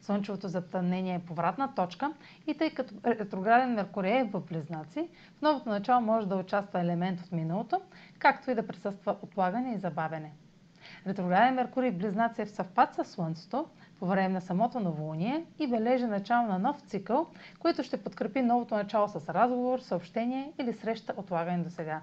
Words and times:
Слънчевото 0.00 0.48
затъмнение 0.48 1.14
е 1.14 1.26
повратна 1.26 1.74
точка 1.74 2.12
и 2.46 2.54
тъй 2.54 2.70
като 2.70 2.94
ретрограден 3.04 3.74
Меркурий 3.74 4.18
е 4.18 4.24
в 4.24 4.40
Близнаци, 4.40 5.08
в 5.38 5.42
новото 5.42 5.68
начало 5.68 6.00
може 6.00 6.28
да 6.28 6.36
участва 6.36 6.80
елемент 6.80 7.20
от 7.20 7.32
миналото, 7.32 7.80
както 8.18 8.50
и 8.50 8.54
да 8.54 8.66
присъства 8.66 9.16
отлагане 9.22 9.74
и 9.74 9.78
забавене. 9.78 10.32
Ретрограден 11.06 11.54
Меркурий 11.54 11.90
в 11.90 11.98
Близнаци 11.98 12.42
е 12.42 12.46
в 12.46 12.50
съвпад 12.50 12.94
с 12.94 13.04
Слънцето 13.04 13.66
по 13.98 14.06
време 14.06 14.28
на 14.28 14.40
самото 14.40 14.80
новолуние 14.80 15.44
и 15.58 15.66
бележи 15.66 16.04
начало 16.06 16.46
на 16.46 16.58
нов 16.58 16.80
цикъл, 16.80 17.26
който 17.58 17.82
ще 17.82 18.02
подкрепи 18.02 18.42
новото 18.42 18.74
начало 18.74 19.08
с 19.08 19.28
разговор, 19.34 19.78
съобщение 19.78 20.52
или 20.58 20.72
среща 20.72 21.14
отлагане 21.16 21.64
до 21.64 21.70
сега 21.70 22.00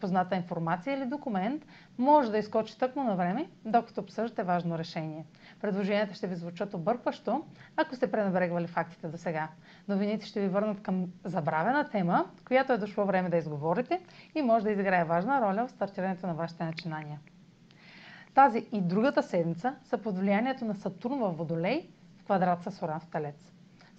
позната 0.00 0.36
информация 0.36 0.96
или 0.96 1.06
документ 1.06 1.66
може 1.98 2.30
да 2.30 2.38
изкочи 2.38 2.78
тъкмо 2.78 3.04
на 3.04 3.16
време, 3.16 3.50
докато 3.64 4.00
обсъждате 4.00 4.42
важно 4.42 4.78
решение. 4.78 5.24
Предложенията 5.60 6.14
ще 6.14 6.26
ви 6.26 6.34
звучат 6.34 6.74
объркващо, 6.74 7.44
ако 7.76 7.94
сте 7.94 8.10
пренебрегвали 8.10 8.66
фактите 8.66 9.08
до 9.08 9.16
сега. 9.18 9.48
Новините 9.88 10.26
ще 10.26 10.40
ви 10.40 10.48
върнат 10.48 10.82
към 10.82 11.06
забравена 11.24 11.88
тема, 11.90 12.30
която 12.46 12.72
е 12.72 12.78
дошло 12.78 13.04
време 13.06 13.28
да 13.28 13.36
изговорите 13.36 14.00
и 14.34 14.42
може 14.42 14.64
да 14.64 14.70
изиграе 14.70 15.04
важна 15.04 15.40
роля 15.40 15.66
в 15.66 15.70
стартирането 15.70 16.26
на 16.26 16.34
вашите 16.34 16.64
начинания. 16.64 17.20
Тази 18.34 18.66
и 18.72 18.80
другата 18.80 19.22
седмица 19.22 19.74
са 19.84 19.98
под 19.98 20.18
влиянието 20.18 20.64
на 20.64 20.74
Сатурн 20.74 21.18
в 21.18 21.32
Водолей 21.32 21.88
в 22.18 22.24
квадрат 22.24 22.62
с 22.62 22.82
Оран 22.82 23.00
в 23.00 23.06
Талец. 23.06 23.52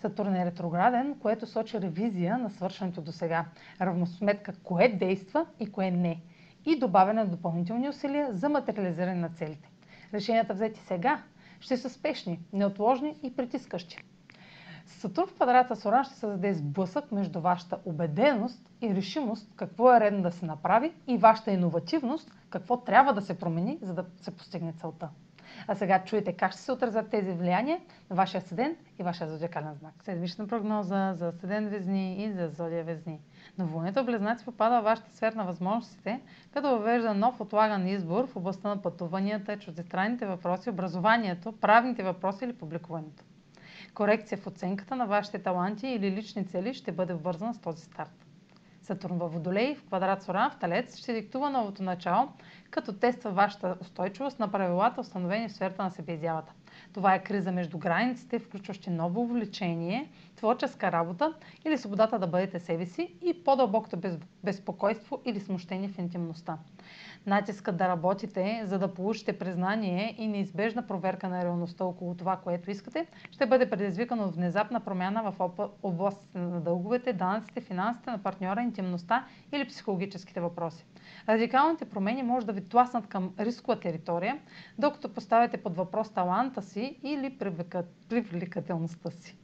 Сатурн 0.03 0.35
е 0.35 0.45
ретрограден, 0.45 1.15
което 1.19 1.47
сочи 1.47 1.81
ревизия 1.81 2.37
на 2.37 2.49
свършеното 2.49 3.01
до 3.01 3.11
сега, 3.11 3.45
равносметка 3.81 4.53
кое 4.63 4.87
действа 4.87 5.45
и 5.59 5.71
кое 5.71 5.91
не 5.91 6.21
и 6.65 6.79
добавяне 6.79 7.23
на 7.23 7.29
допълнителни 7.29 7.89
усилия 7.89 8.27
за 8.33 8.49
материализиране 8.49 9.15
на 9.15 9.29
целите. 9.29 9.69
Решенията 10.13 10.53
взети 10.53 10.79
сега 10.79 11.23
ще 11.59 11.77
са 11.77 11.89
спешни, 11.89 12.39
неотложни 12.53 13.15
и 13.23 13.35
притискащи. 13.35 13.97
Сатурн 14.85 15.27
в 15.27 15.33
квадрата 15.33 15.75
с 15.75 15.85
Оран 15.85 16.03
ще 16.03 16.13
създаде 16.15 16.53
сблъсък 16.53 17.11
между 17.11 17.41
вашата 17.41 17.77
убеденост 17.85 18.69
и 18.81 18.95
решимост 18.95 19.51
какво 19.55 19.93
е 19.93 19.99
редно 19.99 20.21
да 20.21 20.31
се 20.31 20.45
направи 20.45 20.93
и 21.07 21.17
вашата 21.17 21.51
иновативност 21.51 22.31
какво 22.49 22.77
трябва 22.77 23.13
да 23.13 23.21
се 23.21 23.39
промени, 23.39 23.79
за 23.81 23.93
да 23.93 24.05
се 24.21 24.31
постигне 24.31 24.73
целта. 24.73 25.09
А 25.67 25.75
сега 25.75 26.03
чуете 26.03 26.33
как 26.33 26.51
ще 26.51 26.61
се 26.61 26.71
отразят 26.71 27.09
тези 27.09 27.31
влияния 27.31 27.79
на 28.09 28.15
вашия 28.15 28.41
седент 28.41 28.77
и 28.99 29.03
вашия 29.03 29.29
зодиакален 29.29 29.73
знак. 29.73 29.93
Седмична 30.03 30.47
прогноза 30.47 31.13
за 31.13 31.31
седент 31.31 31.69
Везни 31.69 32.23
и 32.23 32.31
за 32.31 32.47
зодия 32.49 32.83
Везни. 32.83 33.19
Новолунието 33.57 34.05
Близнаци 34.05 34.45
попада 34.45 34.79
в 34.81 34.83
вашата 34.83 35.15
сфера 35.15 35.35
на 35.35 35.43
възможностите, 35.45 36.21
като 36.53 36.69
въвежда 36.69 37.13
нов 37.13 37.41
отлаган 37.41 37.87
избор 37.87 38.27
в 38.27 38.35
областта 38.35 38.69
на 38.69 38.81
пътуванията, 38.81 39.59
чуждестранните 39.59 40.25
въпроси, 40.25 40.69
образованието, 40.69 41.51
правните 41.51 42.03
въпроси 42.03 42.45
или 42.45 42.53
публикуването. 42.53 43.23
Корекция 43.93 44.37
в 44.37 44.47
оценката 44.47 44.95
на 44.95 45.05
вашите 45.05 45.39
таланти 45.39 45.87
или 45.87 46.11
лични 46.11 46.45
цели 46.47 46.73
ще 46.73 46.91
бъде 46.91 47.13
вързана 47.13 47.53
с 47.53 47.59
този 47.59 47.83
старт. 47.83 48.25
Сатурн 48.83 49.17
във 49.17 49.33
Водолей 49.33 49.76
в 49.76 49.83
квадрат 49.83 50.21
с 50.21 50.30
Оран 50.30 50.52
в 50.52 50.60
Талец 50.60 50.98
ще 50.98 51.14
диктува 51.14 51.49
новото 51.49 51.83
начало, 51.83 52.30
като 52.70 52.94
тества 52.94 53.32
вашата 53.32 53.77
устойчивост 53.82 54.39
на 54.39 54.52
правилата, 54.52 55.02
установени 55.02 55.48
в 55.48 55.52
сферата 55.52 55.83
на 55.83 55.92
себеизявата. 55.92 56.54
Това 56.94 57.16
е 57.16 57.23
криза 57.23 57.52
между 57.52 57.77
границите, 57.77 58.39
включващи 58.39 58.89
ново 58.89 59.21
увлечение, 59.21 60.10
творческа 60.36 60.92
работа 60.92 61.33
или 61.66 61.77
свободата 61.77 62.20
да 62.20 62.27
бъдете 62.27 62.60
себе 62.60 62.86
си 62.86 63.14
и 63.21 63.44
по-дълбокото 63.44 63.98
безпокойство 64.44 65.22
или 65.26 65.39
смущение 65.39 65.89
в 65.89 65.98
интимността. 65.98 66.58
Натискът 67.26 67.77
да 67.77 67.88
работите, 67.88 68.61
за 68.66 68.80
да 68.80 68.93
получите 68.93 69.39
признание 69.39 70.16
и 70.17 70.27
неизбежна 70.27 70.88
проверка 70.88 71.30
на 71.30 71.43
реалността 71.43 71.86
около 71.86 72.16
това, 72.16 72.38
което 72.38 72.72
искате, 72.72 73.05
ще 73.32 73.45
бъде 73.45 73.70
предизвикан 73.70 74.20
от 74.20 74.36
внезапна 74.36 74.80
промяна 74.80 75.32
в 75.32 75.52
областите 75.83 76.38
на 76.38 76.61
дълговете, 76.61 77.14
данъците, 77.14 77.61
финансите 77.61 78.11
на 78.11 78.23
партньора, 78.23 78.61
интимността 78.61 79.26
или 79.52 79.67
психологическите 79.67 80.42
въпроси. 80.42 80.86
Радикалните 81.30 81.86
промени 81.86 82.23
може 82.23 82.45
да 82.45 82.53
ви 82.53 82.61
тласнат 82.61 83.08
към 83.08 83.33
рискова 83.39 83.80
територия, 83.80 84.39
докато 84.77 85.14
поставяте 85.14 85.58
под 85.58 85.75
въпрос 85.75 86.09
таланта 86.09 86.61
си 86.61 86.99
или 87.03 87.37
привлекателността 88.09 89.11
си. 89.11 89.37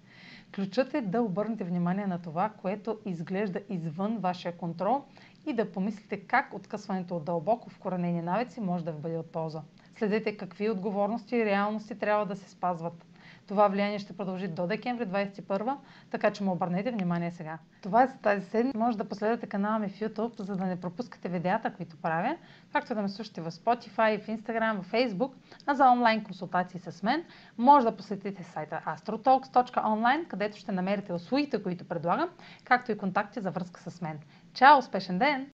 Ключът 0.52 0.94
е 0.94 1.02
да 1.02 1.22
обърнете 1.22 1.64
внимание 1.64 2.08
на 2.08 2.22
това, 2.22 2.50
което 2.52 3.00
изглежда 3.06 3.62
извън 3.69 4.18
вашия 4.18 4.58
контрол 4.58 5.03
и 5.46 5.53
да 5.53 5.72
помислите 5.72 6.19
как 6.19 6.53
откъсването 6.53 7.16
от 7.16 7.25
дълбоко 7.25 7.69
вкоренени 7.69 8.22
навици 8.22 8.62
може 8.62 8.86
да 8.86 8.92
ви 8.92 9.00
бъде 9.00 9.18
от 9.18 9.31
полза. 9.31 9.62
Следете 9.96 10.38
какви 10.38 10.69
отговорности 10.69 11.36
и 11.36 11.46
реалности 11.46 12.00
трябва 12.00 12.25
да 12.25 12.36
се 12.36 12.50
спазват. 12.50 13.06
Това 13.50 13.68
влияние 13.68 14.00
ще 14.00 14.18
продължи 14.18 14.48
до 14.48 14.68
декември 14.68 15.06
2021, 15.06 15.78
така 16.12 16.32
че 16.32 16.44
му 16.44 16.52
обърнете 16.52 16.92
внимание 16.92 17.32
сега. 17.32 17.58
Това 17.82 18.04
е 18.04 18.08
за 18.08 18.18
тази 18.18 18.46
седмица. 18.46 18.78
Може 18.78 18.98
да 18.98 19.06
последвате 19.06 19.48
канала 19.48 19.80
ми 19.80 19.90
в 19.90 20.00
YouTube, 20.00 20.42
за 20.42 20.56
да 20.56 20.66
не 20.66 20.82
пропускате 20.82 21.30
видеята, 21.30 21.74
които 21.74 21.98
правя, 21.98 22.38
както 22.74 22.96
да 22.96 23.02
ме 23.02 23.10
слушате 23.10 23.42
в 23.42 23.52
Spotify, 23.52 24.22
в 24.22 24.28
Instagram, 24.28 24.82
в 24.82 24.92
Facebook, 24.92 25.32
а 25.66 25.76
за 25.76 25.92
онлайн 25.92 26.24
консултации 26.24 26.80
с 26.80 27.04
мен 27.04 27.24
може 27.58 27.86
да 27.86 27.96
посетите 27.96 28.44
сайта 28.44 28.82
astrotalks.online, 28.88 30.28
където 30.28 30.58
ще 30.58 30.72
намерите 30.72 31.14
услугите, 31.14 31.64
които 31.64 31.88
предлагам, 31.88 32.30
както 32.64 32.92
и 32.92 32.98
контакти 32.98 33.42
за 33.42 33.52
връзка 33.52 33.92
с 33.92 34.02
мен. 34.02 34.20
Чао! 34.54 34.78
Успешен 34.78 35.20
ден! 35.20 35.48